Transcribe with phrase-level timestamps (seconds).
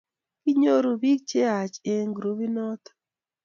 [0.41, 2.83] Kinyoru biik che yaach eng' grupinoi